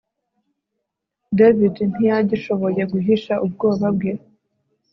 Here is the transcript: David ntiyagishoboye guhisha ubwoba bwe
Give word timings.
David 1.37 1.75
ntiyagishoboye 1.91 2.81
guhisha 2.91 3.33
ubwoba 3.45 3.87
bwe 3.95 4.11